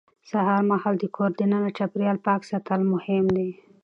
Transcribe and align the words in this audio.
سهار 0.29 0.61
مهال 0.69 0.95
د 0.99 1.05
کور 1.15 1.31
دننه 1.39 1.69
چاپېریال 1.77 2.17
پاک 2.25 2.41
ساتل 2.49 2.81
مهم 2.93 3.25
دي 3.35 3.49